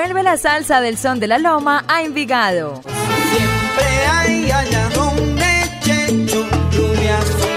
[0.00, 2.80] Vuelve la salsa del son de la loma a Envigado.
[2.84, 5.44] Siempre hay allá donde
[5.80, 6.46] Checho,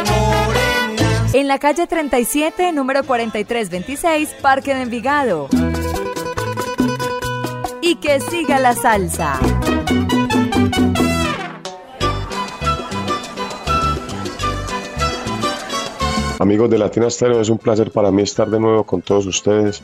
[0.09, 1.35] morenas.
[1.35, 5.49] En la calle 37, número 4326, Parque de Envigado.
[7.79, 9.39] Y que siga la salsa.
[16.39, 19.83] Amigos de Latina Stereo, es un placer para mí estar de nuevo con todos ustedes.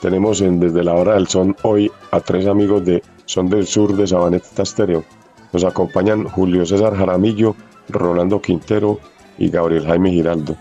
[0.00, 3.96] Tenemos en Desde la Hora del Son hoy a tres amigos de Son del Sur
[3.96, 5.04] de Sabaneta Stereo.
[5.52, 7.56] Nos acompañan Julio César Jaramillo,
[7.88, 9.00] Rolando Quintero
[9.38, 10.56] y Gabriel Jaime Giraldo.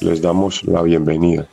[0.00, 1.48] Les damos la bienvenida.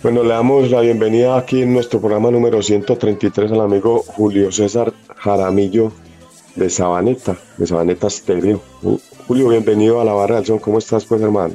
[0.00, 4.92] Bueno, le damos la bienvenida aquí en nuestro programa número 133 al amigo Julio César
[5.16, 5.90] Jaramillo
[6.54, 8.60] de Sabaneta, de Sabaneta Stereo.
[8.82, 10.60] Uh, Julio, bienvenido a la Barra del Son.
[10.60, 11.54] ¿Cómo estás, pues, hermano?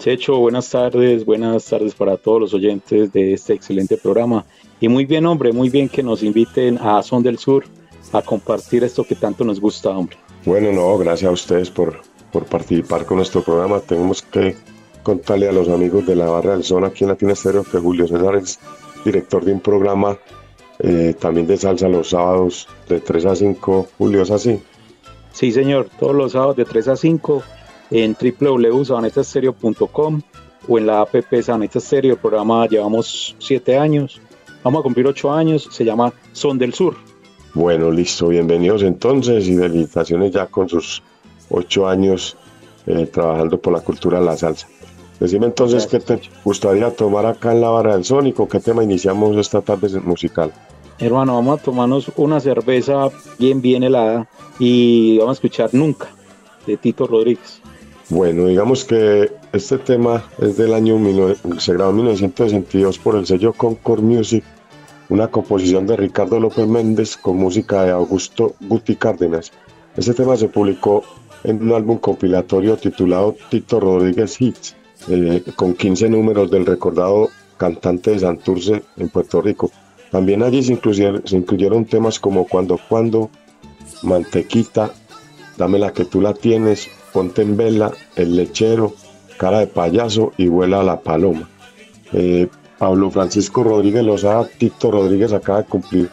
[0.00, 4.46] Checho, buenas tardes, buenas tardes para todos los oyentes de este excelente programa.
[4.80, 7.66] Y muy bien, hombre, muy bien que nos inviten a Son del Sur
[8.10, 10.16] a compartir esto que tanto nos gusta, hombre.
[10.46, 12.00] Bueno, no, gracias a ustedes por,
[12.32, 13.78] por participar con nuestro programa.
[13.80, 14.56] Tenemos que
[15.02, 18.08] contarle a los amigos de la Barra del Son aquí en Latina Estéreo que Julio
[18.08, 18.58] César es
[19.04, 20.16] director de un programa
[20.78, 23.88] eh, también de salsa los sábados de 3 a 5.
[23.98, 24.62] Julio, ¿es así?
[25.32, 27.42] Sí, señor, todos los sábados de 3 a 5
[27.90, 30.22] en www.sabanetastereo.com
[30.68, 32.12] o en la app Sabaneta Stereo.
[32.12, 34.20] El programa llevamos siete años,
[34.62, 36.96] vamos a cumplir ocho años, se llama Son del Sur.
[37.54, 41.02] Bueno, listo, bienvenidos entonces y felicitaciones ya con sus
[41.50, 42.36] ocho años
[42.86, 44.68] eh, trabajando por la cultura de la salsa.
[45.18, 49.36] Decime entonces qué te gustaría tomar acá en la Barra del con qué tema iniciamos
[49.36, 50.50] esta tarde musical.
[50.98, 53.08] Hermano, vamos a tomarnos una cerveza
[53.38, 54.28] bien, bien helada
[54.58, 56.08] y vamos a escuchar Nunca
[56.66, 57.59] de Tito Rodríguez.
[58.10, 60.98] Bueno, digamos que este tema es del año,
[61.58, 64.42] se grabó en 1962 por el sello Concord Music,
[65.10, 69.52] una composición de Ricardo López Méndez con música de Augusto Guti Cárdenas.
[69.96, 71.04] Este tema se publicó
[71.44, 74.74] en un álbum compilatorio titulado Tito Rodríguez Hits,
[75.08, 77.28] eh, con 15 números del recordado
[77.58, 79.70] cantante de Santurce en Puerto Rico.
[80.10, 83.30] También allí se incluyeron, se incluyeron temas como Cuando Cuando,
[84.02, 84.92] Mantequita,
[85.60, 88.94] Dame la que tú la tienes, Ponte en vela, El lechero,
[89.38, 91.48] Cara de payaso y Vuela a la paloma.
[92.12, 92.48] Eh,
[92.78, 96.10] Pablo Francisco Rodríguez Lozada, Tito Rodríguez acaba de cumplir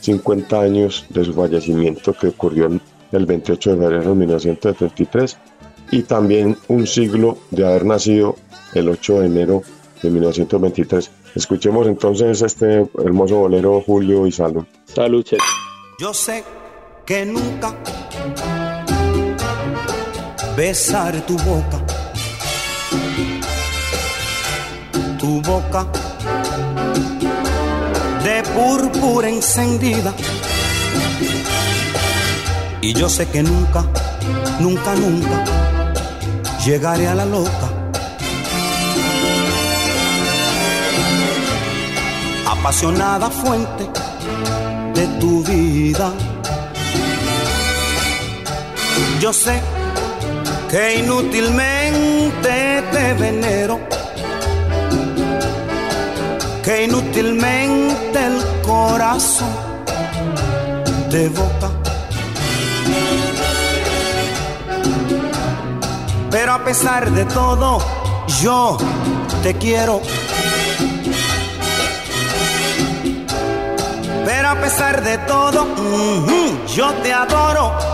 [0.00, 2.68] 50 años de su fallecimiento que ocurrió
[3.12, 5.38] el 28 de febrero de 1973
[5.90, 8.36] y también un siglo de haber nacido
[8.74, 9.62] el 8 de enero
[10.02, 11.10] de 1923.
[11.34, 14.64] Escuchemos entonces este hermoso bolero Julio y Salud.
[14.86, 15.38] Salud, Che.
[16.00, 16.44] Yo sé
[17.04, 17.74] que nunca
[20.58, 21.78] besar tu boca,
[25.16, 25.86] tu boca
[28.24, 30.12] de púrpura encendida.
[32.80, 33.84] Y yo sé que nunca,
[34.58, 35.44] nunca, nunca
[36.64, 37.68] llegaré a la loca.
[42.46, 43.84] Apasionada fuente
[44.92, 46.12] de tu vida.
[49.20, 49.77] Yo sé
[50.70, 53.80] que inútilmente te venero,
[56.62, 59.48] que inútilmente el corazón
[61.10, 61.70] te boca.
[66.30, 67.78] Pero a pesar de todo,
[68.42, 68.76] yo
[69.42, 70.02] te quiero.
[74.26, 75.66] Pero a pesar de todo,
[76.66, 77.87] yo te adoro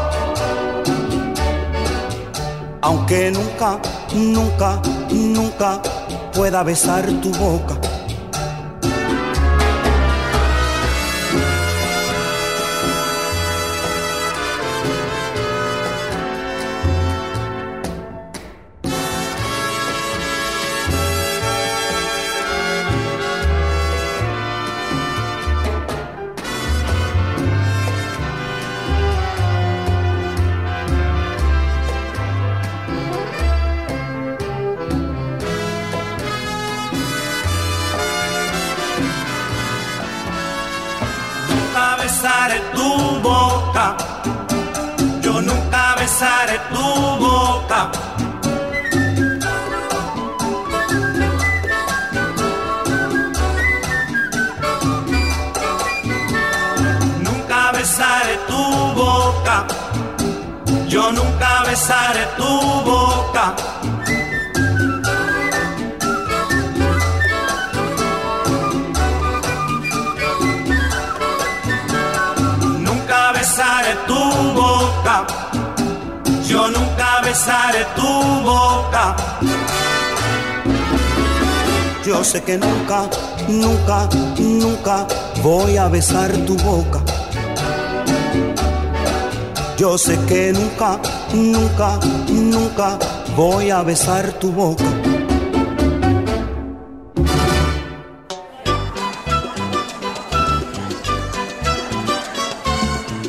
[2.85, 3.81] aunque nunca,
[4.13, 5.81] nunca, nunca
[6.35, 7.84] pueda besar tu boca.
[61.75, 62.53] Besaré tu
[62.89, 63.47] boca.
[72.87, 74.21] Nunca besaré tu
[74.61, 75.17] boca.
[76.47, 78.11] Yo nunca besaré tu
[78.49, 79.17] boca.
[82.07, 82.99] Yo sé que nunca,
[83.49, 85.07] nunca, nunca
[85.43, 87.01] voy a besar tu boca.
[89.77, 91.01] Yo sé que nunca,
[91.35, 91.99] nunca,
[92.31, 92.99] nunca
[93.37, 94.85] voy a besar tu boca.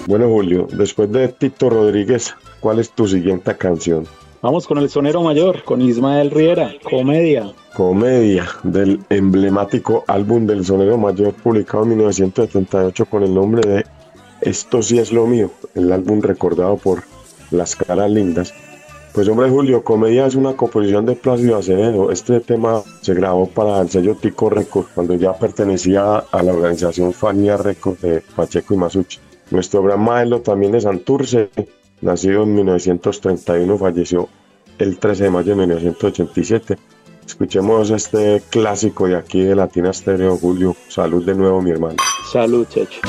[0.07, 4.06] Bueno, Julio, después de Tito Rodríguez, ¿cuál es tu siguiente canción?
[4.42, 7.52] Vamos con el sonero mayor, con Ismael Riera, comedia.
[7.74, 13.86] Comedia del emblemático álbum del Sonero Mayor publicado en 1978 con el nombre de
[14.42, 17.02] Esto sí es lo mío, el álbum recordado por
[17.51, 18.53] Las Caras Lindas.
[19.15, 22.12] Pues hombre Julio, Comedia es una composición de Plácido Acevedo.
[22.12, 27.13] Este tema se grabó para el sello Tico Records cuando ya pertenecía a la organización
[27.13, 29.19] Fania Records de Pacheco y Masucci.
[29.51, 31.50] Nuestro gran maestro también de Santurce,
[32.01, 34.27] nacido en 1931, falleció
[34.80, 36.77] el 13 de mayo de 1987.
[37.25, 40.75] Escuchemos este clásico de aquí de Latina Stereo, Julio.
[40.89, 41.95] Salud de nuevo, mi hermano.
[42.31, 43.00] Salud, Checho.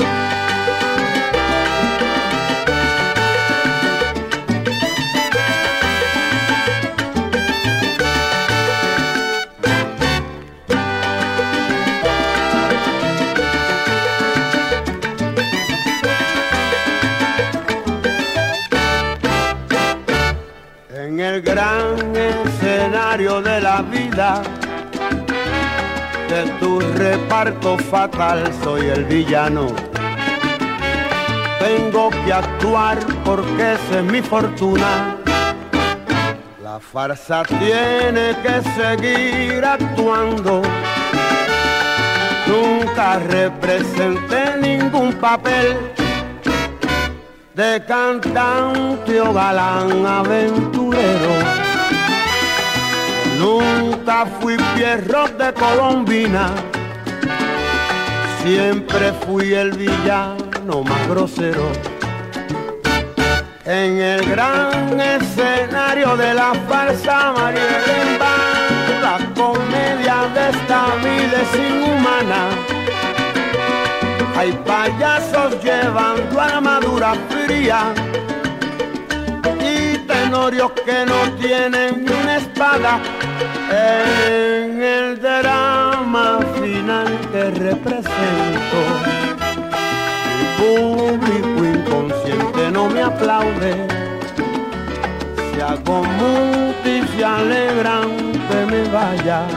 [21.47, 24.43] Gran escenario de la vida,
[26.29, 29.67] de tu reparto fatal soy el villano.
[31.59, 35.15] Tengo que actuar porque esa es mi fortuna.
[36.61, 40.61] La farsa tiene que seguir actuando.
[42.47, 45.93] Nunca representé ningún papel
[47.57, 51.33] de cantante o galán aventurero.
[53.39, 56.51] Nunca fui pierro de Colombina,
[58.43, 61.71] siempre fui el villano más grosero.
[63.65, 68.17] En el gran escenario de la farsa María
[69.01, 72.56] la comedia de esta vida es inhumana.
[74.37, 77.91] Hay payasos llevando armadura fría
[79.59, 82.99] y tenorios que no tienen ni una espada
[83.71, 88.79] en el drama final que represento.
[90.37, 93.87] Mi público inconsciente no me aplaude.
[95.51, 99.47] Si hago muti se alegran que me vaya.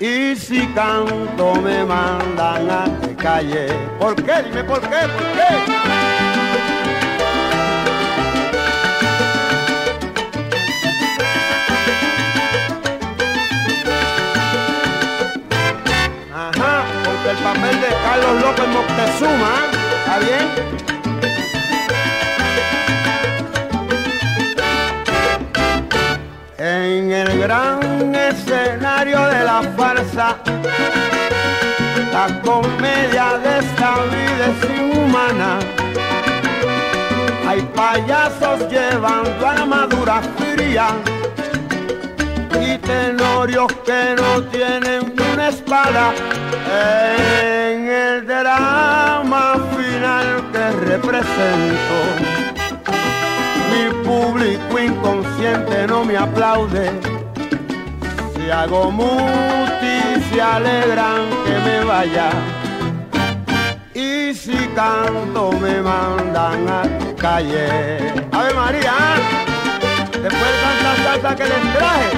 [0.00, 3.68] Y si canto me mandan a calle.
[4.00, 4.42] ¿Por qué?
[4.42, 5.48] Dime por qué, por qué.
[16.34, 19.54] Ajá, porque el papel de Carlos López Moctezuma,
[20.00, 20.72] ¿está bien?
[26.58, 30.38] En el gran escenario de la farsa,
[32.26, 35.58] la comedia de esta vida es inhumana.
[37.48, 40.86] Hay payasos llevando armadura fría
[42.60, 46.12] y tenorios que no tienen una espada
[46.70, 51.96] en el drama final que represento.
[53.72, 56.92] Mi público inconsciente no me aplaude.
[58.34, 62.30] Si hago muti, se alegran que me vaya.
[63.94, 66.82] Y si canto, me mandan a
[67.16, 67.68] calle.
[68.32, 68.94] Ave María,
[70.12, 72.10] después de tanta salsa que les traje.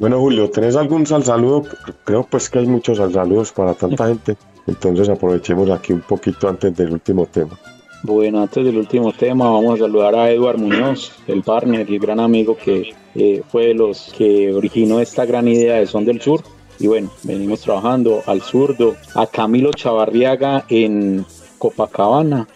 [0.00, 1.64] Bueno, Julio, ¿tenés algún sal saludo?
[2.04, 4.36] Creo pues que hay muchos sal saludos para tanta gente.
[4.66, 7.58] Entonces aprovechemos aquí un poquito antes del último tema.
[8.04, 12.00] Bueno, antes del último tema, vamos a saludar a Eduard Muñoz, el partner y el
[12.00, 16.20] gran amigo que eh, fue de los que originó esta gran idea de Son del
[16.20, 16.42] Sur.
[16.78, 21.26] Y bueno, venimos trabajando al zurdo, a Camilo Chavarriaga en
[21.58, 22.46] Copacabana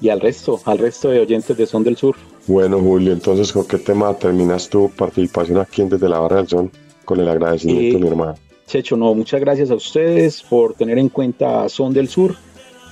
[0.00, 2.16] y al resto, al resto de oyentes de Son del Sur.
[2.46, 6.48] Bueno, Julio, entonces, ¿con qué tema terminas tu participación aquí en Desde la Barra del
[6.48, 6.70] Son?
[7.04, 8.36] Con el agradecimiento, Eh, mi hermano.
[8.66, 12.36] Checho, no, muchas gracias a ustedes por tener en cuenta Son del Sur.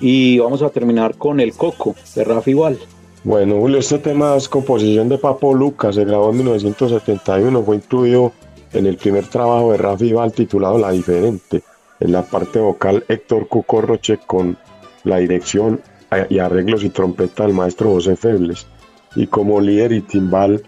[0.01, 2.79] Y vamos a terminar con El Coco de Rafa Igual.
[3.25, 8.33] Bueno, Julio, este tema es composición de Papo Lucas, se grabó en 1971, fue incluido
[8.73, 11.63] en el primer trabajo de Rafi Val titulado La Diferente,
[11.99, 14.57] en la parte vocal Héctor Cuco Roche con
[15.03, 15.81] la dirección
[16.31, 18.67] y arreglos y trompeta del maestro José Febles,
[19.17, 20.63] y como líder y timbal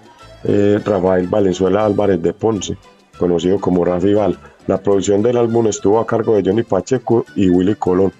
[0.44, 2.76] eh, Rafael Valenzuela Álvarez de Ponce,
[3.18, 4.38] conocido como Rafi Val.
[4.66, 8.12] La producción del álbum estuvo a cargo de Johnny Pacheco y Willy Colón,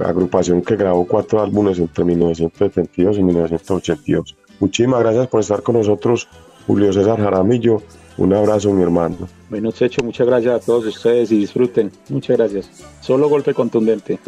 [0.00, 4.36] agrupación que grabó cuatro álbumes entre 1972 y 1982.
[4.60, 6.28] Muchísimas gracias por estar con nosotros,
[6.66, 7.82] Julio César Jaramillo.
[8.16, 9.16] Un abrazo, mi hermano.
[9.48, 11.90] Bueno, Checho, muchas gracias a todos ustedes y disfruten.
[12.08, 12.70] Muchas gracias.
[13.00, 14.18] Solo golpe contundente.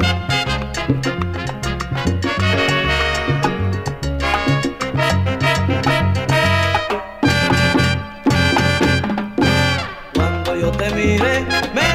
[10.14, 11.93] Cuando yo te miré, me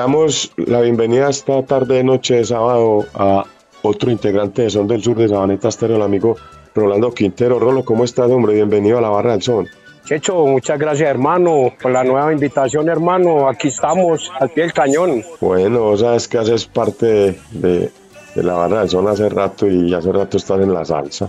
[0.00, 3.44] damos la bienvenida esta tarde de noche de sábado a
[3.82, 6.36] otro integrante de Son del Sur de Sabaneta Estéreo, el amigo
[6.74, 7.58] Rolando Quintero.
[7.58, 8.54] Rolo, ¿cómo estás, hombre?
[8.54, 9.68] Bienvenido a la Barra del Son.
[10.06, 13.46] Checho, muchas gracias hermano por la nueva invitación hermano.
[13.46, 15.22] Aquí estamos al pie del cañón.
[15.38, 17.90] Bueno, sabes que haces parte de, de-
[18.34, 21.28] de la Barra del Son hace rato y hace rato estás en la salsa.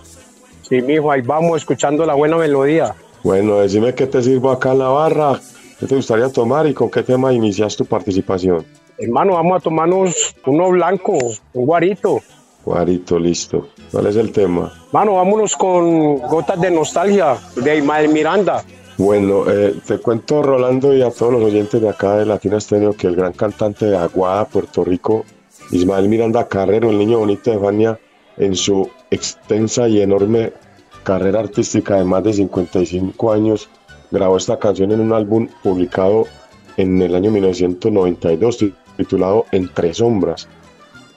[0.62, 2.96] Sí, mijo, ahí vamos escuchando la buena melodía.
[3.22, 5.42] Bueno, decime qué te sirvo acá en la barra,
[5.82, 8.64] qué te gustaría tomar y con qué tema inicias tu participación.
[9.00, 11.18] Hermano, vamos a tomarnos uno blanco,
[11.54, 12.20] un guarito.
[12.64, 13.68] Guarito, listo.
[13.92, 14.72] ¿Cuál es el tema?
[14.92, 18.64] Mano, vámonos con Gotas de Nostalgia de Ismael Miranda.
[19.00, 22.94] Bueno, eh, te cuento, Rolando, y a todos los oyentes de acá de Latina Estéreo,
[22.94, 25.26] que el gran cantante de Aguada, Puerto Rico,
[25.72, 28.00] Ismael Miranda Carrero, el niño bonito de Fania,
[28.38, 30.54] en su extensa y enorme
[31.04, 33.68] carrera artística de más de 55 años,
[34.12, 36.28] grabó esta canción en un álbum publicado
[36.78, 38.66] en el año 1992,
[38.98, 40.48] titulado Entre Sombras,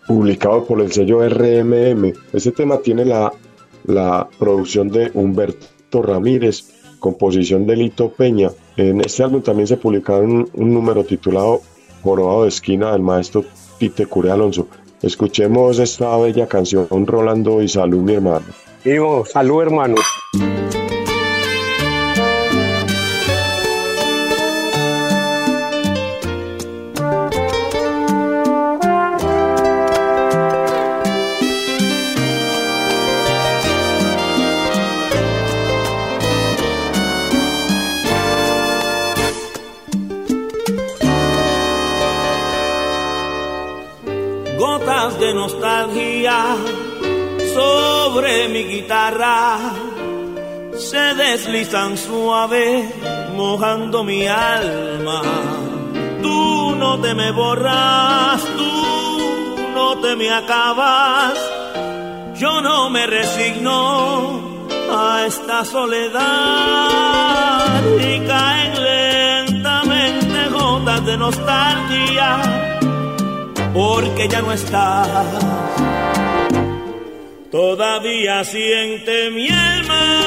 [0.06, 2.12] publicado por el sello RMM.
[2.32, 3.32] Este tema tiene la,
[3.84, 6.64] la producción de Humberto Ramírez,
[6.98, 8.50] composición de Lito Peña.
[8.76, 11.60] En este álbum también se publicaron un, número titulado
[12.02, 13.44] Jorobado de Esquina del maestro
[13.78, 14.68] Pite Cure Alonso.
[15.02, 18.46] Escuchemos esta bella canción, Rolando y Salud, mi hermano.
[18.84, 19.96] Digo, salud hermano.
[51.64, 52.88] Deslizan suave
[53.34, 55.22] mojando mi alma.
[56.22, 58.72] Tú no te me borras, tú
[59.74, 61.34] no te me acabas.
[62.36, 66.22] Yo no me resigno a esta soledad
[67.98, 72.42] y caen lentamente gotas de nostalgia
[73.72, 75.08] porque ya no estás.
[77.50, 80.23] Todavía siente mi alma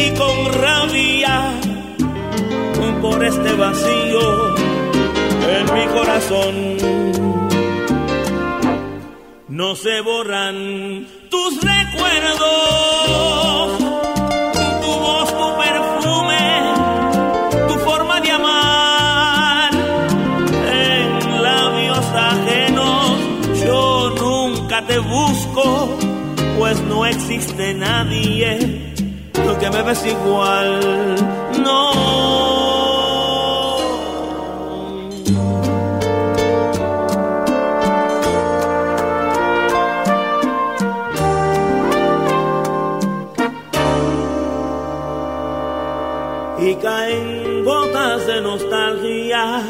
[0.00, 1.52] y con rabia
[3.02, 4.54] por este vacío
[5.56, 6.76] en mi corazón.
[9.48, 12.38] No se borran tus recuerdos,
[14.82, 16.46] tu voz, tu perfume,
[17.68, 19.70] tu forma de amar.
[20.72, 23.18] En labios ajenos
[23.64, 25.98] yo nunca te busco,
[26.58, 28.79] pues no existe nadie
[29.60, 31.16] que me ves igual.
[31.62, 32.10] No.
[46.62, 49.62] y caen gotas de nostalgia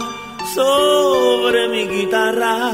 [0.55, 2.73] sobre mi guitarra.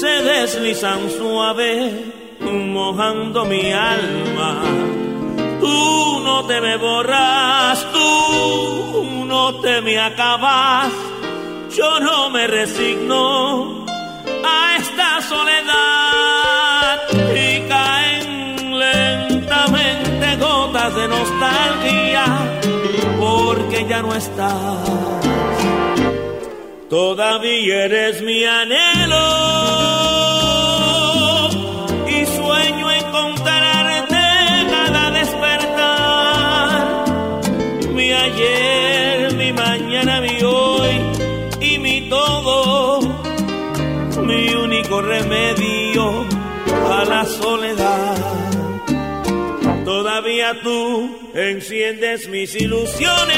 [0.00, 4.62] Se deslizan suave, mojando mi alma.
[6.34, 10.92] No te me borras, tú no te me acabas.
[11.76, 13.86] Yo no me resigno
[14.44, 16.98] a esta soledad
[17.36, 22.24] y caen lentamente gotas de nostalgia
[23.20, 24.88] porque ya no estás.
[26.90, 29.43] Todavía eres mi anhelo
[45.04, 46.24] remedio
[46.90, 48.16] a la soledad.
[49.84, 53.34] Todavía tú enciendes mis ilusiones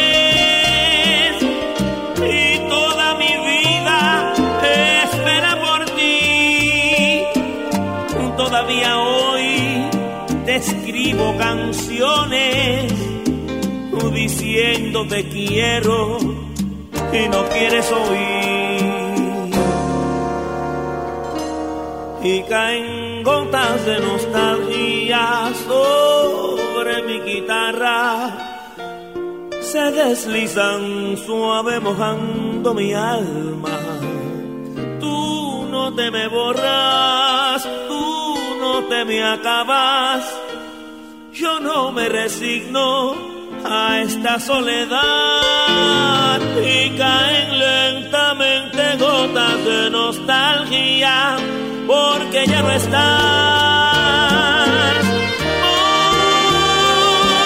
[2.16, 4.34] y toda mi vida
[5.04, 7.22] espera por ti.
[8.36, 9.84] Todavía hoy
[10.44, 12.96] te escribo canciones
[14.16, 16.18] diciendo te quiero
[17.12, 18.35] y no quieres oír.
[22.28, 28.32] Y caen gotas de nostalgia sobre mi guitarra
[29.60, 33.78] se deslizan suave mojando mi alma.
[34.98, 38.36] Tú no te me borras, tú
[38.88, 40.24] te me acabas.
[41.32, 43.14] Yo no me resigno
[43.64, 44.98] a esta soledad
[46.74, 51.36] y caen lentamente gotas de nostalgia
[51.86, 53.06] porque ya no estás.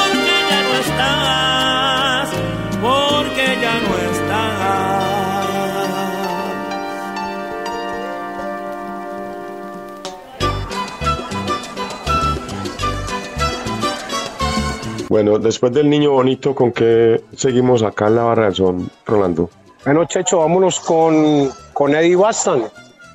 [0.02, 2.28] Porque ya no estás.
[2.80, 4.30] Porque ya no estás.
[15.08, 19.50] Bueno, después del niño bonito, ¿con qué seguimos acá en la barra del son, Rolando?
[19.84, 22.64] Bueno, Checho, vámonos con, con Eddie Bastan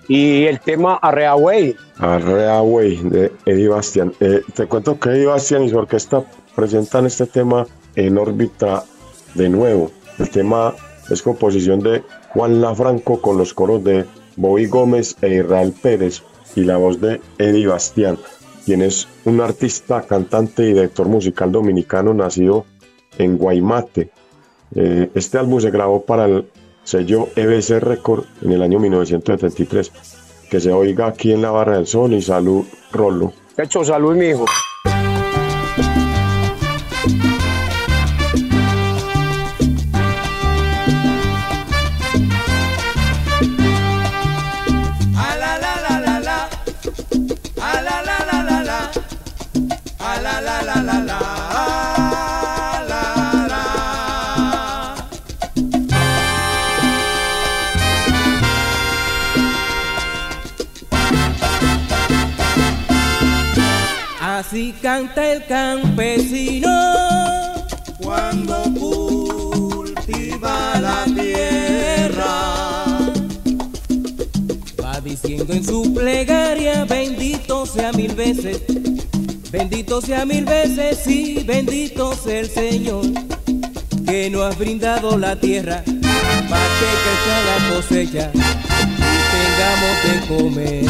[0.07, 1.75] y el tema Arreaway.
[1.97, 4.13] Arreaway de Eddie Bastian.
[4.19, 6.23] Eh, te cuento que Eddie Bastian y su orquesta
[6.55, 7.65] presentan este tema
[7.95, 8.83] en órbita
[9.33, 9.91] de nuevo.
[10.19, 10.73] El tema
[11.09, 16.23] es composición de Juan Lafranco con los coros de Bobby Gómez e Israel Pérez
[16.55, 18.17] y la voz de Eddie Bastian,
[18.65, 22.65] quien es un artista, cantante y director musical dominicano nacido
[23.17, 24.09] en Guaymate.
[24.75, 26.45] Eh, este álbum se grabó para el
[26.85, 29.91] sello EBC Record en el año 1973.
[30.49, 33.33] Que se oiga aquí en la barra del sol y salud, Rolo.
[33.57, 34.45] Checho, salud, mi hijo.
[65.47, 66.69] Campesino
[68.01, 72.55] cuando cultiva la tierra.
[74.83, 78.61] Va diciendo en su plegaria, bendito sea mil veces,
[79.51, 83.05] bendito sea mil veces, sí, bendito sea el Señor,
[84.05, 85.83] que nos ha brindado la tierra
[86.49, 88.35] para que crezca la cosecha y
[89.33, 90.85] tengamos de comer.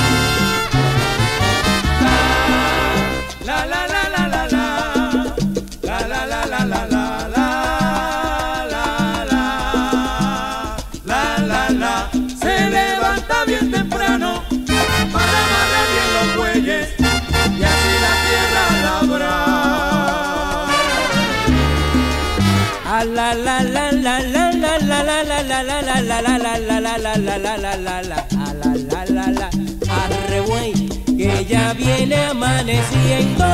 [27.18, 29.50] la la la la la la la la la
[29.90, 30.74] arre güey
[31.18, 33.46] que ya viene amaneciendo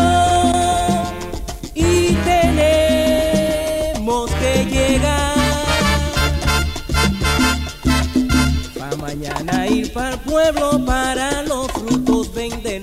[1.76, 3.21] y tenemos
[4.32, 5.36] que llegar
[8.80, 12.82] pa mañana ir para el pueblo para los frutos vender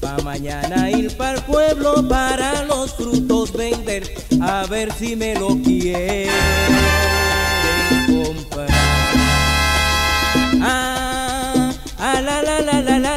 [0.00, 5.56] pa mañana ir para el pueblo para los frutos vender a ver si me lo
[5.62, 6.28] quiere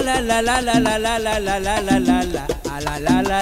[0.04, 2.48] la la la la la la la la la la la la la la la
[2.70, 3.40] ah, la la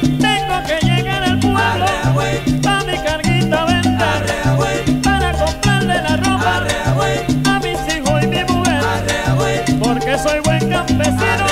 [0.00, 1.58] Tengo que llegar al pueblo
[2.62, 3.66] pa' mi carguita
[4.56, 8.82] güey, para comprarle la ropa arrea, güey, a mis hijos y mi mujer
[9.80, 11.47] porque soy buen campesino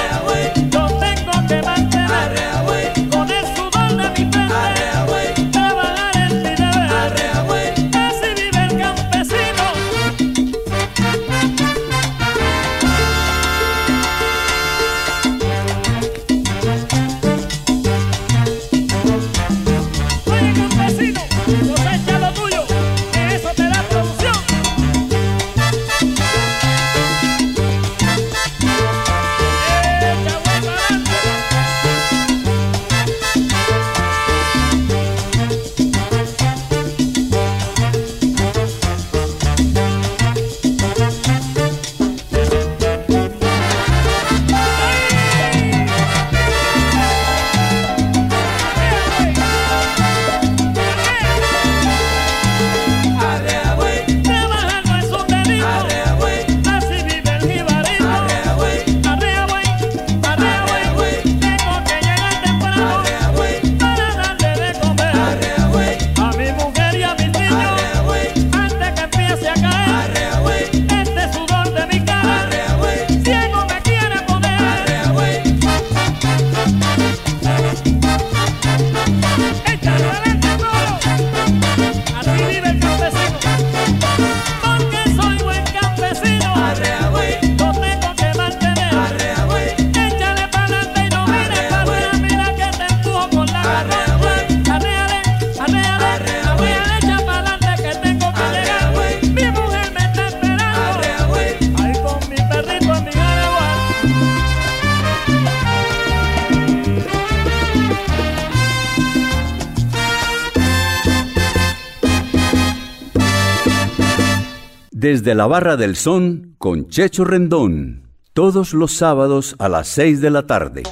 [115.09, 118.09] Desde la Barra del Son con Checho Rendón.
[118.33, 120.83] Todos los sábados a las 6 de la tarde.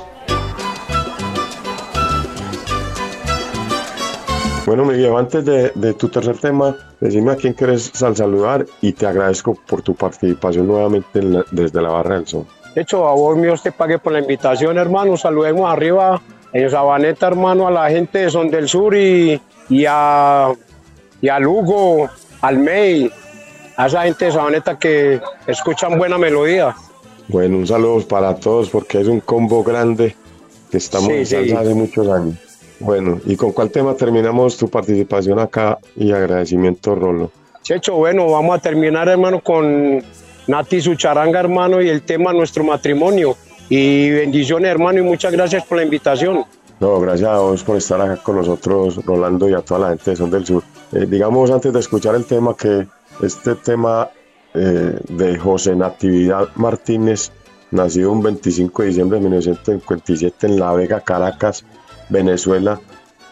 [4.66, 9.04] Bueno, Miguel, antes de, de, tu tercer tema, decime a quién quieres saludar y te
[9.04, 12.46] agradezco por tu participación nuevamente la, desde la Barra del Sol.
[12.72, 15.16] De hecho, a vos mío te pague por la invitación, hermano.
[15.16, 16.22] Saludemos arriba
[16.52, 20.52] en Sabaneta, hermano, a la gente de Son del Sur y, y, a,
[21.20, 22.08] y a Lugo,
[22.42, 23.10] al May,
[23.76, 26.74] a esa gente de Sabaneta que escuchan buena melodía.
[27.28, 30.14] Bueno, un saludo para todos porque es un combo grande
[30.70, 31.52] que estamos sí, en salsa sí.
[31.56, 32.36] hace muchos años.
[32.80, 37.30] Bueno, ¿y con cuál tema terminamos tu participación acá y agradecimiento, Rolo?
[37.62, 40.02] Checho, bueno, vamos a terminar, hermano, con
[40.46, 43.36] Nati su charanga, hermano, y el tema nuestro matrimonio.
[43.70, 46.44] Y bendiciones, hermano, y muchas gracias por la invitación.
[46.80, 50.10] No, gracias a vos por estar acá con nosotros, Rolando, y a toda la gente
[50.10, 50.62] de Son del Sur.
[50.92, 52.86] Eh, digamos, antes de escuchar el tema, que
[53.22, 54.10] este tema
[54.54, 57.32] eh, de José Natividad Martínez,
[57.70, 61.64] nacido un 25 de diciembre de 1957 en La Vega, Caracas,
[62.08, 62.80] Venezuela,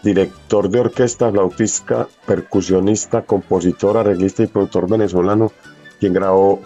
[0.02, 5.52] director de orquesta, flautista, percusionista, compositor, arreglista y productor venezolano,
[6.00, 6.60] quien grabó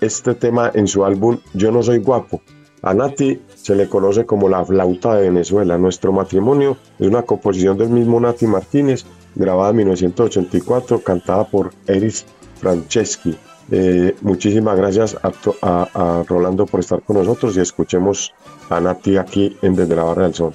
[0.00, 2.42] este tema en su álbum Yo no soy guapo.
[2.82, 5.78] A Nati se le conoce como la flauta de Venezuela.
[5.78, 9.06] Nuestro matrimonio es una composición del mismo Nati Martínez,
[9.36, 12.26] grabada en 1984, cantada por Eris
[12.62, 13.36] Franceschi.
[13.70, 18.32] Eh, muchísimas gracias a, a, a, Rolando por estar con nosotros y escuchemos
[18.70, 20.54] a Nati aquí en Desde la Barra del Sol.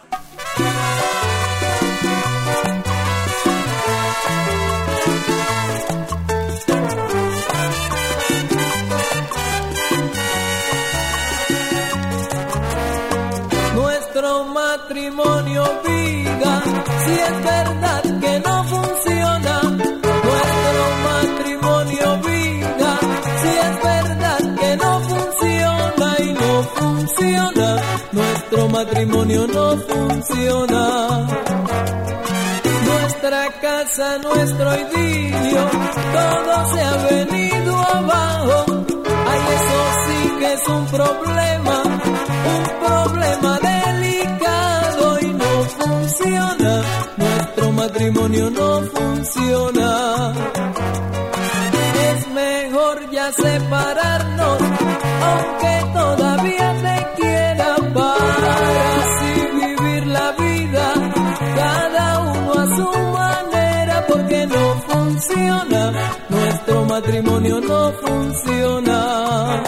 [28.98, 31.28] Matrimonio no funciona.
[32.86, 35.70] Nuestra casa, nuestro idilio,
[36.14, 38.66] todo se ha venido abajo.
[39.30, 41.84] Ay, eso sí que es un problema,
[42.54, 46.82] un problema delicado y no funciona.
[47.18, 50.34] Nuestro matrimonio no funciona.
[52.10, 54.58] Es mejor ya separarnos,
[55.22, 56.57] aunque todavía
[66.30, 69.64] Nuestro matrimonio no funciona.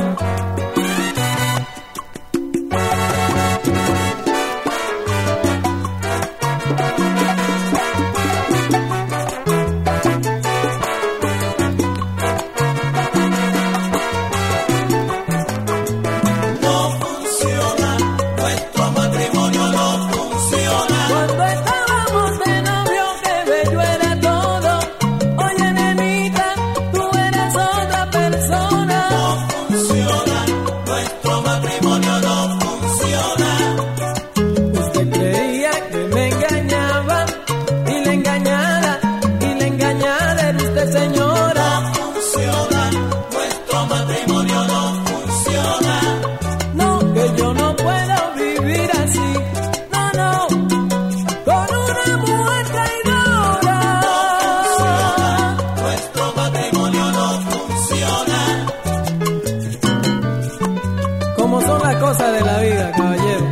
[62.09, 63.51] Cosas de la vida, caballero.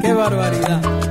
[0.00, 1.01] Qué barbaridad.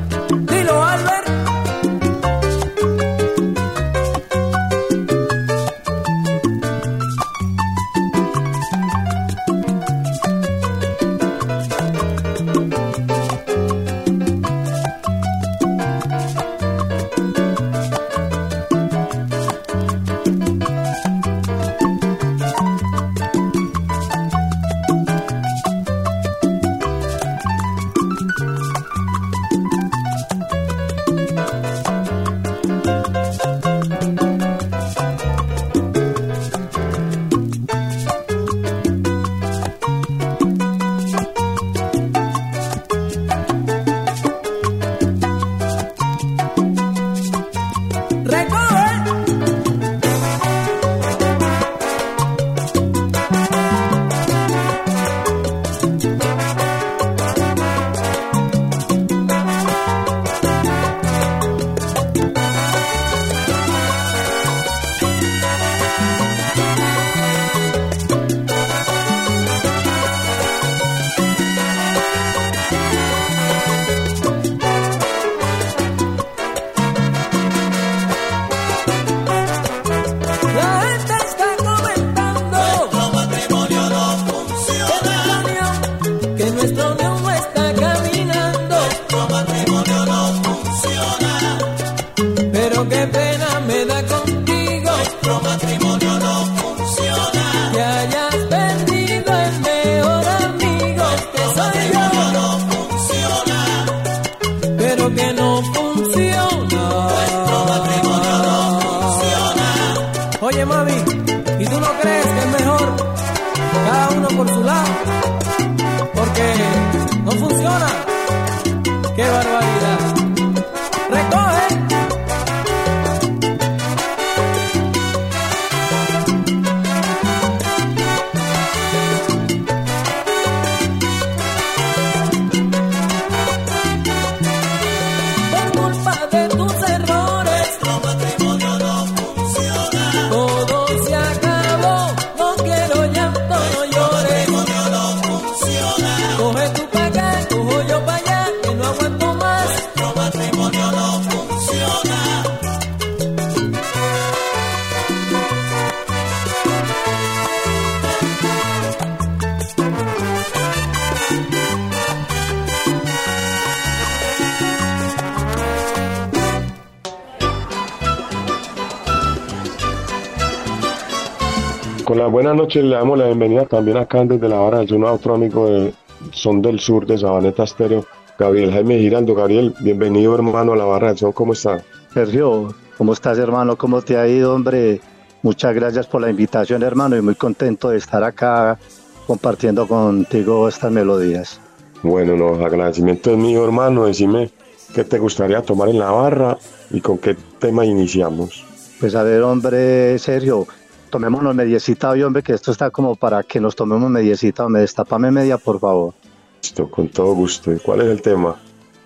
[172.42, 175.36] Buenas noches le damos la bienvenida también acá desde la Vara del Sur a otro
[175.36, 175.94] amigo de
[176.32, 178.04] Son del Sur de Sabaneta Estéreo,
[178.40, 179.36] Gabriel Jaime Giraldo.
[179.36, 181.84] Gabriel, bienvenido hermano a la Barra del Son, ¿cómo está?
[182.12, 183.76] Sergio, ¿cómo estás hermano?
[183.76, 185.00] ¿Cómo te ha ido, hombre?
[185.44, 188.80] Muchas gracias por la invitación, hermano, y muy contento de estar acá
[189.28, 191.62] compartiendo contigo estas melodías.
[192.02, 194.50] Bueno, no, agradecimiento es mío hermano, decime
[194.96, 196.58] qué te gustaría tomar en la barra
[196.90, 198.66] y con qué tema iniciamos.
[199.00, 200.66] Pues a ver, hombre, Sergio,
[201.12, 204.68] tomémonos mediecita hoy, hombre, que esto está como para que nos tomemos mediecita.
[204.68, 206.16] Me destapame media, por favor.
[206.64, 207.72] Listo, con todo gusto.
[207.72, 208.56] ¿Y ¿Cuál es el tema?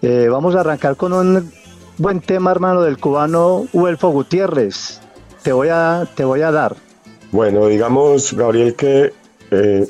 [0.01, 1.51] Eh, vamos a arrancar con un
[1.97, 5.01] buen tema, hermano, del cubano Huelfo Gutiérrez.
[5.43, 6.75] Te voy a, te voy a dar.
[7.31, 9.11] Bueno, digamos, Gabriel, que
[9.51, 9.87] eh,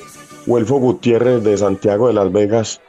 [0.47, 2.82] Huelfo Gutiérrez de Santiago de Las Vegas,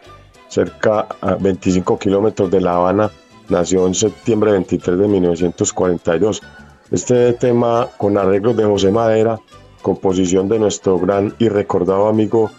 [0.48, 3.10] cerca a 25 kilómetros de La Habana,
[3.48, 6.42] nació en septiembre 23 de 1942.
[6.90, 9.40] Este tema con arreglos de José Madera,
[9.82, 12.50] composición de nuestro gran y recordado amigo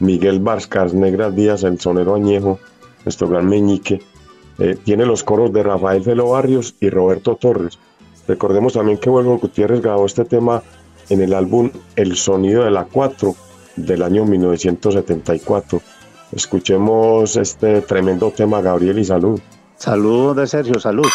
[0.00, 2.58] Miguel Vázquez Negras Díaz, el sonero añejo,
[3.04, 4.02] nuestro gran meñique.
[4.58, 7.78] Eh, tiene los coros de Rafael Felo Barrios y Roberto Torres.
[8.26, 10.64] Recordemos también que Huelvo Gutiérrez grabó este tema
[11.08, 13.36] en el álbum El Sonido de la 4
[13.76, 15.80] del año 1974.
[16.32, 19.40] Escuchemos este tremendo tema, Gabriel, y salud.
[19.76, 21.06] Salud de Sergio, salud.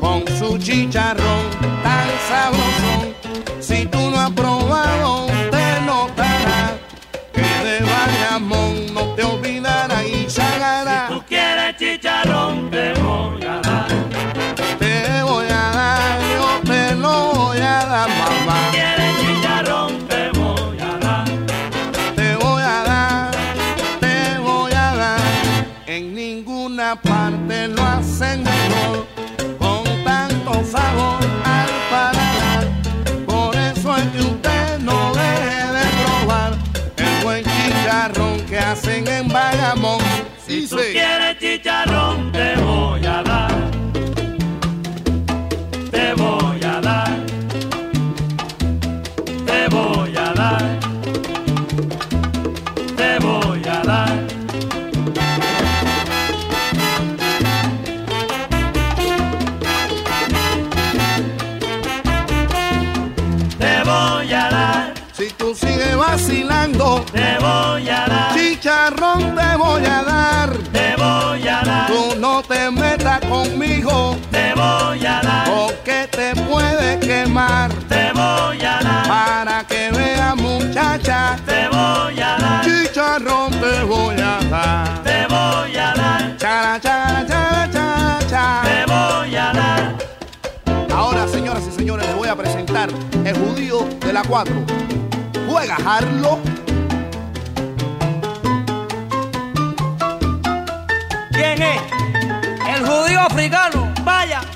[0.00, 1.50] Con su chicharrón
[1.82, 3.14] tan sabroso.
[3.60, 5.26] Si tú no has probado,
[37.86, 40.00] chicharrón que hacen en Bayamón.
[40.44, 43.55] Si tú quieres chicharrón, te voy a dar.
[67.76, 68.34] Voy a dar.
[68.34, 70.50] chicharrón te voy a dar.
[70.72, 71.86] Te voy a dar.
[71.86, 75.44] Tú no te metas conmigo, Te voy a dar.
[75.50, 77.70] porque te puede quemar.
[77.88, 79.08] Te voy a dar.
[79.08, 82.64] Para que vea muchacha, Te voy a dar.
[82.64, 85.02] chicharrón te voy a dar.
[85.02, 86.36] Te voy a dar.
[86.38, 88.62] Chara, chara, chara, chara, chara.
[88.64, 89.96] Te voy a dar.
[90.94, 92.88] Ahora, señoras y señores, les voy a presentar
[93.24, 94.54] el judío de la 4.
[95.46, 96.38] Juega Harlo.
[103.36, 103.92] Africano.
[104.02, 104.55] Vaya.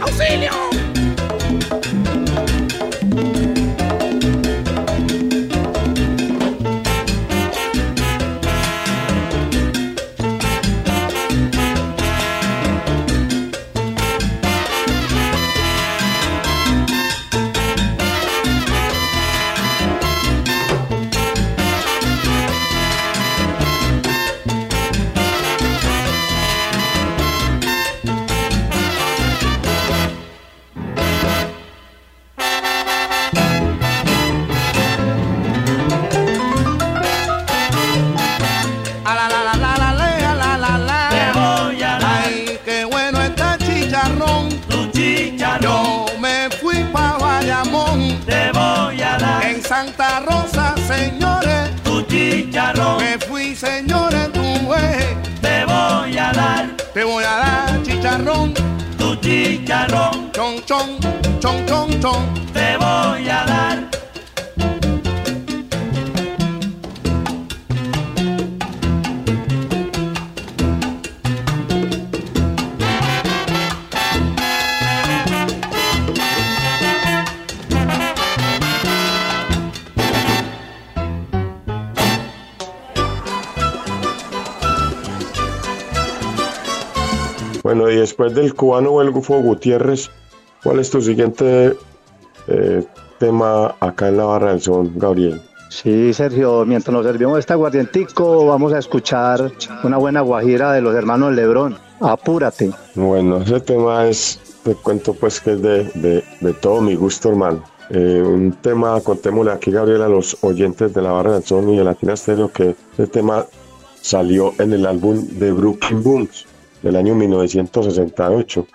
[0.00, 0.91] ¡Auxilio!
[88.72, 90.08] Cubano Belgufo Gutiérrez,
[90.64, 91.76] ¿cuál es tu siguiente
[92.48, 92.82] eh,
[93.18, 95.42] tema acá en la barra del son, Gabriel?
[95.68, 99.52] Sí, Sergio, mientras nos servimos este aguardientico, vamos a escuchar
[99.84, 101.76] una buena guajira de los hermanos Lebrón.
[102.00, 102.70] Apúrate.
[102.94, 107.28] Bueno, ese tema es, te cuento pues que es de, de- de todo mi gusto,
[107.28, 107.62] hermano.
[107.90, 111.76] Eh, un tema, contémosle aquí, Gabriel, a los oyentes de la barra del son y
[111.76, 113.44] de Latina Stereo, que este tema
[114.00, 116.46] salió en el álbum de Brooklyn Booms
[116.82, 118.66] del año 1968.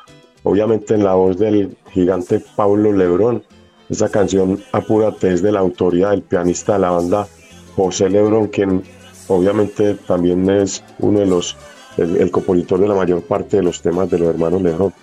[0.43, 3.43] Obviamente en la voz del gigante Pablo Lebrón.
[3.89, 7.27] Esa canción, Apúrate, es de la autoría del pianista de la banda
[7.75, 8.83] José Lebrón, quien
[9.27, 11.55] obviamente también es uno de los,
[11.97, 14.93] el, compositor de la mayor parte de los temas de los hermanos Lebrón.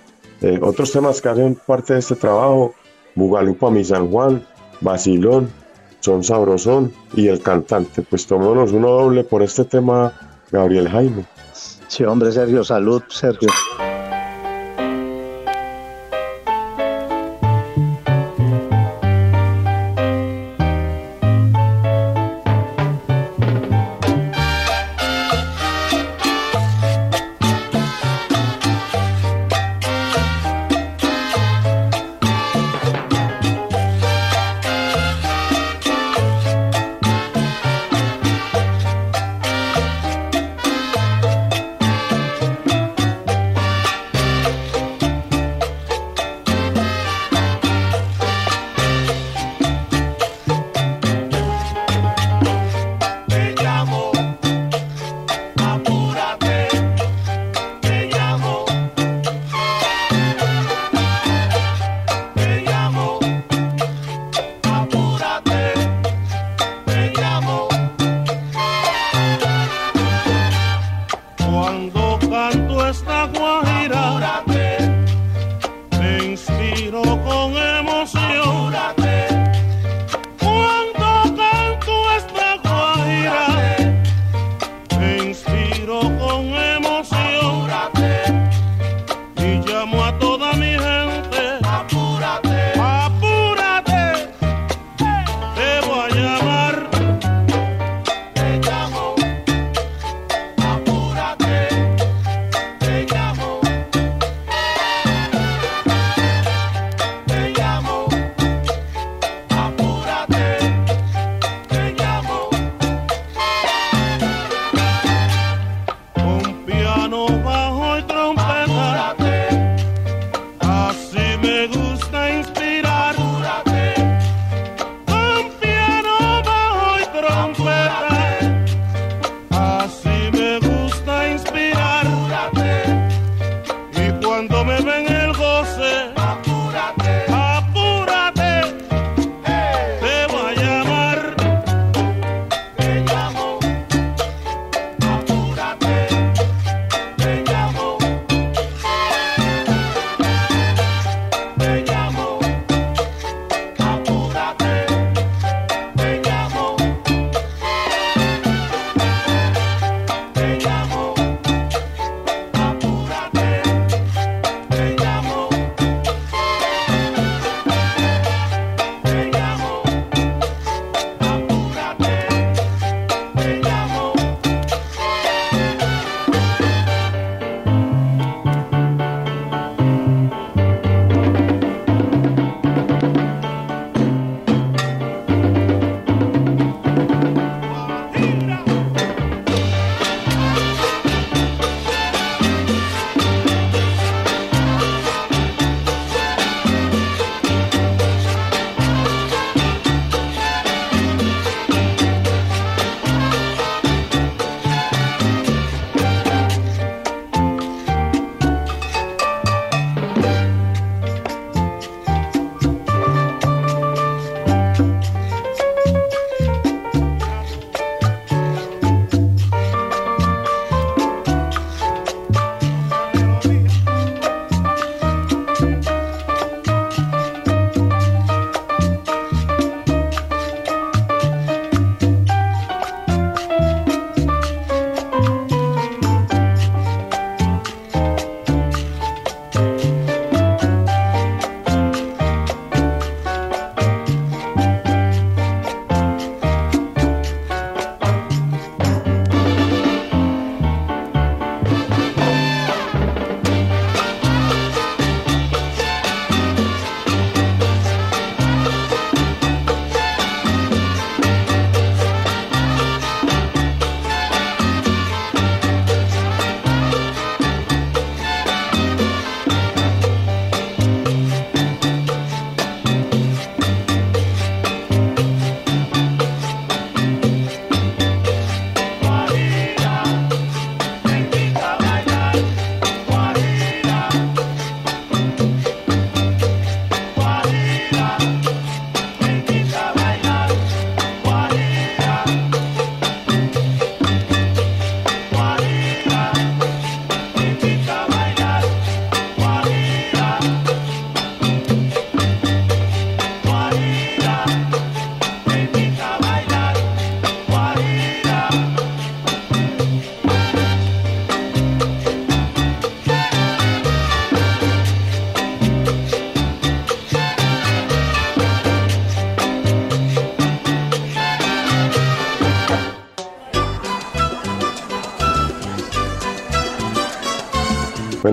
[0.42, 2.74] Eh, otros temas que hacen parte de este trabajo,
[3.14, 4.44] Bugalupa Mi San Juan,
[4.80, 5.50] Basilón,
[6.00, 8.02] Son Sabrosón y El Cantante.
[8.02, 10.12] Pues tomémonos uno doble por este tema,
[10.50, 11.24] Gabriel Jaime.
[11.88, 13.48] Sí, hombre, Sergio, salud, Sergio.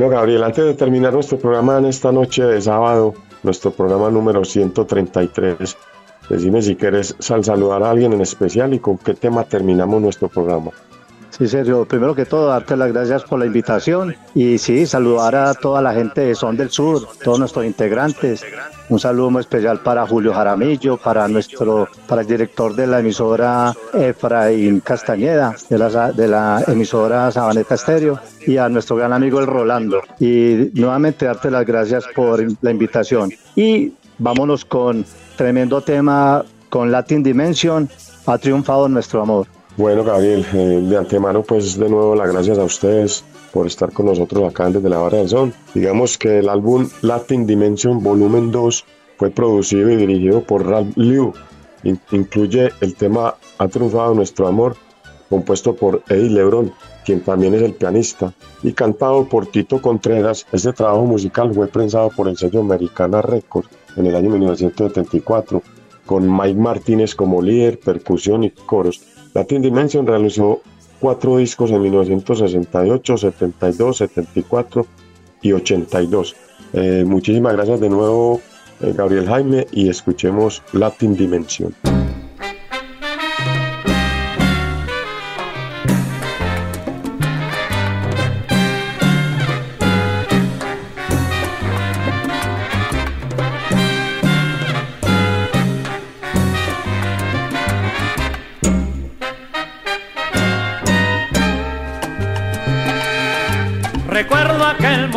[0.01, 4.43] Bueno, Gabriel, antes de terminar nuestro programa en esta noche de sábado, nuestro programa número
[4.43, 5.77] 133,
[6.27, 10.27] decime si quieres sal saludar a alguien en especial y con qué tema terminamos nuestro
[10.27, 10.71] programa.
[11.41, 15.55] Sí, Sergio, primero que todo, darte las gracias por la invitación y sí, saludar a
[15.55, 18.43] toda la gente de Son del Sur, todos nuestros integrantes.
[18.89, 23.73] Un saludo muy especial para Julio Jaramillo, para nuestro, para el director de la emisora
[23.91, 29.47] Efraín Castañeda, de la, de la emisora Sabaneta Estéreo, y a nuestro gran amigo el
[29.47, 30.03] Rolando.
[30.19, 33.31] Y nuevamente darte las gracias por la invitación.
[33.55, 35.03] Y vámonos con
[35.37, 37.89] tremendo tema con Latin Dimension,
[38.27, 39.47] ha triunfado nuestro amor.
[39.77, 44.05] Bueno, Gabriel, eh, de antemano, pues de nuevo las gracias a ustedes por estar con
[44.05, 45.53] nosotros acá desde la Barra del Son.
[45.73, 48.85] Digamos que el álbum Latin Dimension Volumen 2
[49.17, 51.33] fue producido y dirigido por Ralph Liu.
[51.83, 54.75] In- incluye el tema Ha triunfado nuestro amor,
[55.29, 56.73] compuesto por Eddie Lebron,
[57.05, 60.45] quien también es el pianista, y cantado por Tito Contreras.
[60.51, 65.61] Este trabajo musical fue prensado por el sello Americana Records en el año 1974,
[66.05, 69.01] con Mike Martínez como líder, percusión y coros.
[69.33, 70.61] Latin Dimension realizó
[70.99, 74.85] cuatro discos en 1968, 72, 74
[75.41, 76.35] y 82.
[76.73, 78.41] Eh, muchísimas gracias de nuevo,
[78.81, 81.73] eh, Gabriel Jaime, y escuchemos Latin Dimension.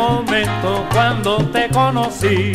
[0.09, 2.53] Momento cuando te conocí.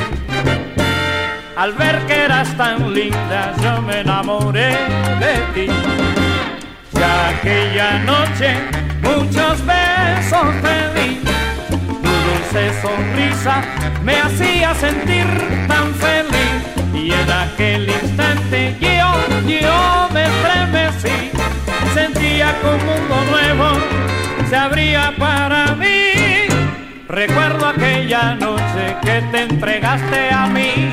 [1.57, 4.71] Al ver que eras tan linda, yo me enamoré
[5.23, 5.67] de ti.
[6.99, 8.49] Ya aquella noche
[9.03, 11.09] muchos besos te di.
[11.71, 13.63] Tu dulce sonrisa
[14.03, 15.27] me hacía sentir
[15.67, 16.59] tan feliz.
[16.95, 19.11] Y en aquel instante yo,
[19.65, 21.19] yo me estremecí.
[21.95, 23.69] Sentía que un mundo nuevo
[24.49, 26.10] se abría para mí.
[27.11, 30.93] Recuerdo aquella noche que te entregaste a mí,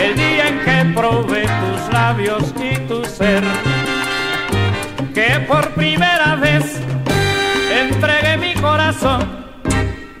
[0.00, 3.42] el día en que probé tus labios y tu ser,
[5.12, 6.80] que por primera vez
[7.70, 9.28] entregué mi corazón.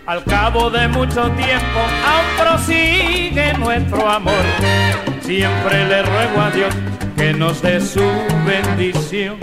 [0.04, 4.44] Al cabo de mucho tiempo aún prosigue nuestro amor.
[5.22, 6.74] Siempre le ruego a Dios
[7.16, 8.04] que nos dé su
[8.44, 9.38] bendición.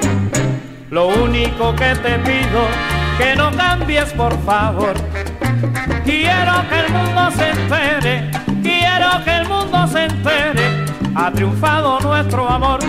[0.91, 2.67] Lo único que te pido,
[3.17, 4.93] que no cambies por favor.
[6.03, 10.85] Quiero que el mundo se entere, quiero que el mundo se entere.
[11.15, 12.79] Ha triunfado nuestro amor.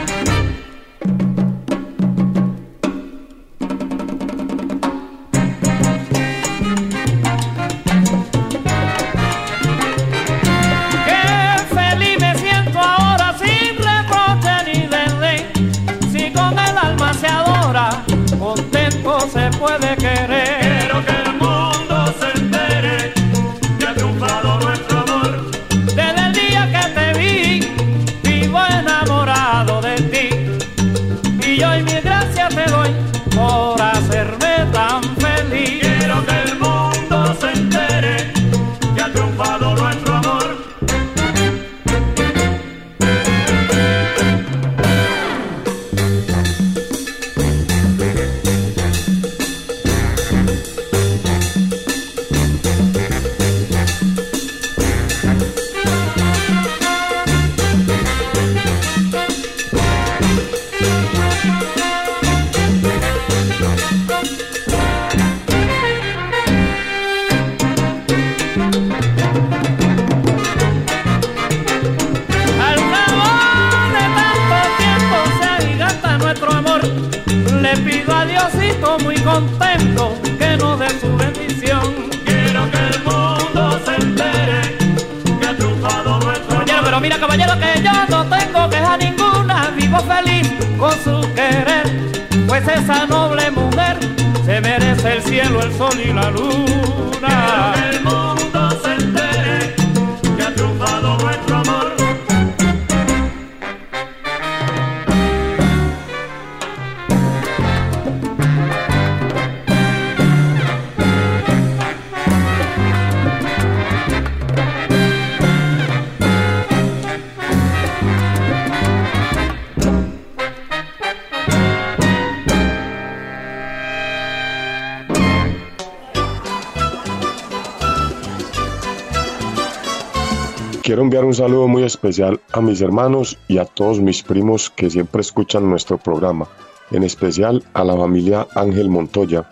[131.36, 135.98] Saludo muy especial a mis hermanos y a todos mis primos que siempre escuchan nuestro
[135.98, 136.48] programa,
[136.90, 139.48] en especial a la familia Ángel Montoya,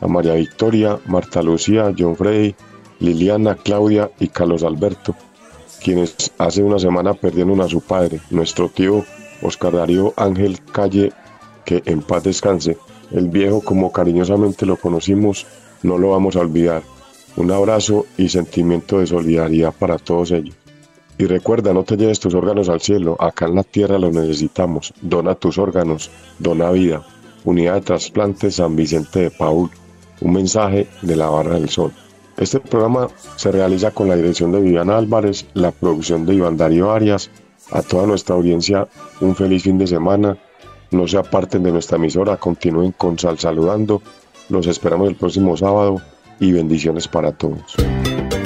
[0.00, 2.54] a María Victoria, Marta Lucía, John Freddy,
[3.00, 5.16] Liliana, Claudia y Carlos Alberto,
[5.82, 9.04] quienes hace una semana perdieron a su padre, nuestro tío
[9.42, 11.12] Oscar Darío Ángel Calle,
[11.64, 12.78] que en paz descanse.
[13.10, 15.46] El viejo, como cariñosamente lo conocimos,
[15.82, 16.82] no lo vamos a olvidar.
[17.36, 20.63] Un abrazo y sentimiento de solidaridad para todos ellos.
[21.16, 24.92] Y recuerda, no te lleves tus órganos al cielo, acá en la tierra los necesitamos.
[25.00, 27.06] Dona tus órganos, dona vida.
[27.44, 29.70] Unidad de Trasplantes San Vicente de Paul.
[30.20, 31.92] Un mensaje de la Barra del Sol.
[32.36, 36.90] Este programa se realiza con la dirección de Viviana Álvarez, la producción de Iván Darío
[36.90, 37.30] Arias.
[37.70, 38.88] A toda nuestra audiencia,
[39.20, 40.36] un feliz fin de semana.
[40.90, 44.02] No se aparten de nuestra emisora, continúen con Sal Saludando.
[44.48, 46.00] Los esperamos el próximo sábado
[46.40, 47.76] y bendiciones para todos.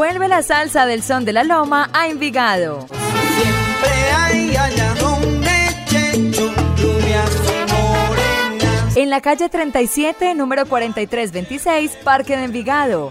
[0.00, 2.86] Vuelve la salsa del son de la loma a Envigado.
[2.88, 5.50] Siempre hay allá donde
[5.84, 8.96] Checho, rubias y morenas.
[8.96, 13.10] En la calle 37, número 4326, Parque de Envigado.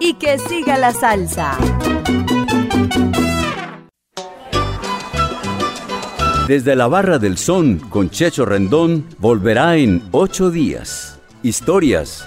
[0.00, 1.58] Y que siga la salsa.
[6.48, 11.20] Desde la Barra del Son con Checho Rendón volverá en ocho días.
[11.42, 12.26] Historias,